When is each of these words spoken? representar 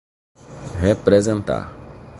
representar 0.81 1.67